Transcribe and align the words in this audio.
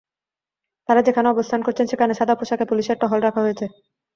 তাঁরা 0.89 1.01
যেখানে 1.07 1.27
অবস্থান 1.29 1.59
করছেন 1.63 1.85
সেখানে 1.87 2.13
সাদা 2.15 2.35
পোশাকে 2.35 2.65
পুলিশের 2.69 2.99
টহল 3.01 3.19
রাখা 3.23 3.41
হয়েছে। 3.45 3.65